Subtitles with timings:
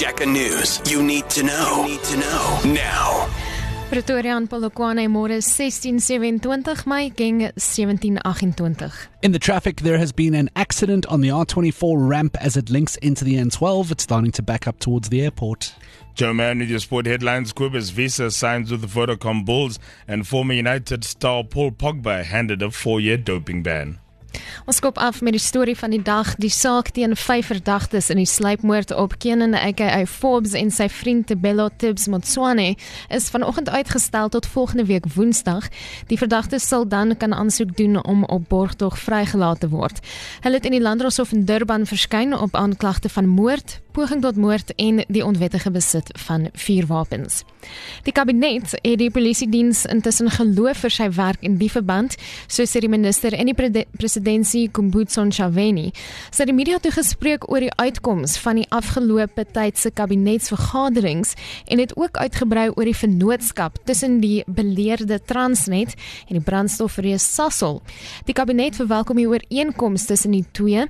[0.00, 1.84] Check news you need to know.
[1.84, 3.28] You need to know now.
[3.90, 9.10] Pretoria en Polokwane môre 1627 Mei ging 1728.
[9.20, 12.96] In the traffic, there has been an accident on the R24 ramp as it links
[13.02, 13.90] into the N12.
[13.90, 15.74] It's starting to back up towards the airport.
[16.14, 17.52] Joe Man with your sport headlines.
[17.52, 19.78] Quibber's visa signs with the Vodacom Bulls,
[20.08, 23.98] and former United star Paul Pogba handed a four year doping ban.
[24.66, 28.20] Ons skop af met die storie van die dag, die saak teen vyf verdagtes in
[28.20, 32.74] die sluipmoord op Kenan aka Forbes en sy vriend Tebello Tibbs Motswane
[33.08, 35.68] is vanoggend uitgestel tot volgende week Woensdag.
[36.06, 40.00] Die verdagtes sal dan kan aansoek doen om op borgtog vrygelaat te word.
[40.40, 44.74] Hulle het in die Landdroshof in Durban verskyn op aanklagte van moord, poging tot moord
[44.76, 47.42] en die onwettige besit van vuurwapens.
[48.06, 52.16] Die kabinet het die polisie diens intussen geloof vir sy werk in die verband,
[52.46, 53.56] so sê die minister en die
[54.20, 55.90] presidentsie Ntshavheni.
[56.30, 61.34] Sy het die media toe gespreek oor die uitkomste van die afgelope tyd se kabinetsvergaderings
[61.68, 65.96] en het ook uitgebrei oor die vennootskap tussen die beleerde Transnet
[66.28, 67.80] en die brandstofreus Sasol.
[68.26, 70.86] Die kabinet verwelkom die ooreenkomste tussen die twee.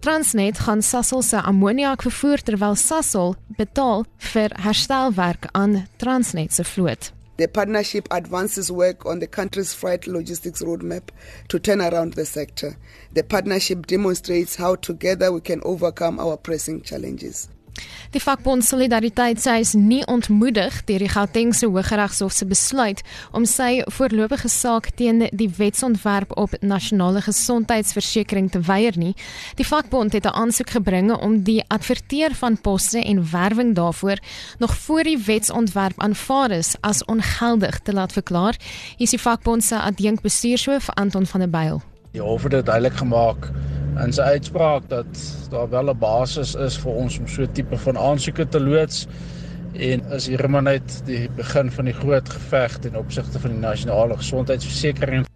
[0.00, 4.04] Transnet gaan Sasol se ammoniak vervoer terwyl Sasol betaal
[4.34, 7.13] vir herstelwerk aan Transnet se vloot.
[7.36, 11.08] The partnership advances work on the country's freight logistics roadmap
[11.48, 12.76] to turn around the sector.
[13.12, 17.48] The partnership demonstrates how together we can overcome our pressing challenges.
[18.14, 23.00] Die vakbond Solidariteit sê is nie ontmoedig deur die Gautengse Hooggeregshof se besluit
[23.34, 29.14] om sy voorlopige saak teen die wetsontwerp op nasionale gesondheidsversekering te weier nie.
[29.58, 34.18] Die vakbond het 'n aansoek gebring om die adverteer van poste en werwing daarvoor
[34.58, 38.54] nog voor die wetsontwerp aanvaar is as ongeldig te laat verklaar.
[38.96, 41.82] Hier is die vakbond se adjunk bestuurshoof Anton van der Byl.
[42.12, 43.50] Die hof het dit duidelik gemaak
[44.02, 47.98] in sy uitspraak dat daar wel 'n basis is vir ons om so tipe van
[47.98, 49.06] aansoeke te loods
[49.74, 53.60] en is hier maar net die begin van die groot geveg ten opsigte van die
[53.60, 55.26] nasionale gesondheidsversekering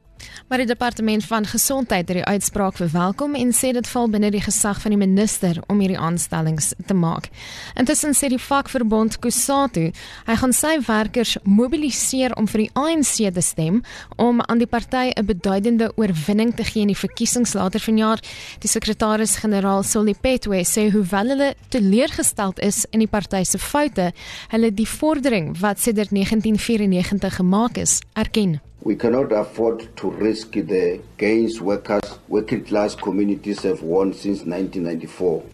[0.48, 4.40] Maar die departement van gesondheid het die uitspraak verwelkom en sê dit val binne die
[4.40, 7.28] gesag van die minister om hierdie aanstellings te maak.
[7.76, 9.90] Intussen sê die vakverbond Kusatu,
[10.24, 13.82] hy gaan sy werkers mobiliseer om vir die ANC te stem
[14.16, 18.20] om aan die party 'n beduidende oorwinning te gee in die verkiesings later vanjaar.
[18.60, 24.12] Die sekretaris-generaal Solipetwe sê hoewel hulle teleurgesteld is in die party se foute,
[24.48, 28.60] hulle die vordering wat sedert 1994 gemaak is, erken.
[28.82, 35.44] We cannot afford to risk the gains workers, working class communities have won since 1994.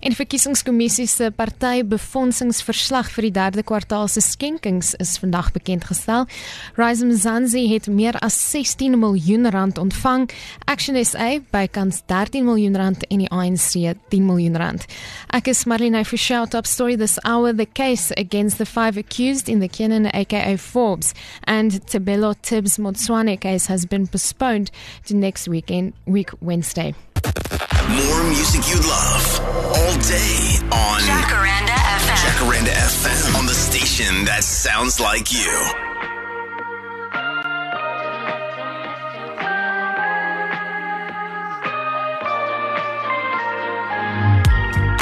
[0.00, 6.26] En verkiesingskommissie se partybefondsingsverslag vir die derde kwartaal se skenkings is vandag bekend gestel.
[6.76, 10.28] Rise Mzansi het meer as 16 miljoen rand ontvang,
[10.64, 14.86] Action SA bykans 13 miljoen rand en die ANC 10 miljoen rand.
[15.34, 19.60] Ek is Marlene Fischer top story this hour the case against the five accused in
[19.60, 24.70] the Kenan aka Forbes and Tebello Tibbs Motswane case has been postponed
[25.06, 26.94] to next weekend week Wednesday.
[27.50, 29.40] More music you love
[29.76, 32.16] all day on Jacaranda FM.
[32.24, 35.52] Jacaranda FM on the station that sounds like you.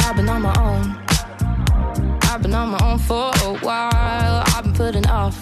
[0.07, 2.19] I've been on my own.
[2.25, 4.45] I've been on my own for a while.
[4.47, 5.37] I've been putting off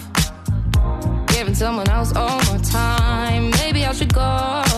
[1.29, 3.51] giving someone else all my time.
[3.51, 4.72] Maybe I should go.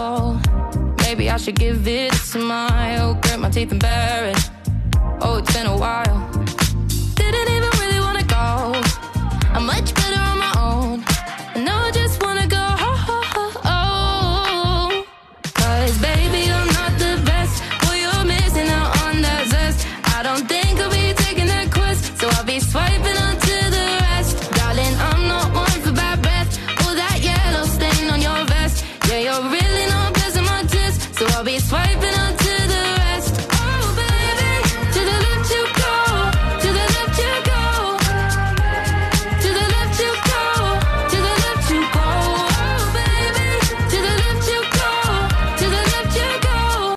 [1.15, 3.15] Maybe I should give it a smile.
[3.23, 4.54] Grit my teeth and bear it.